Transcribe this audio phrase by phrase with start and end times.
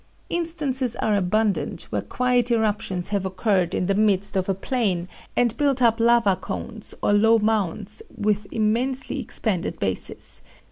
[0.31, 5.55] Instances are abundant where quiet eruptions have occurred in the midst of a plain, and
[5.57, 10.41] built up 'lava cones,' or low mounds, with immensely expanded bases.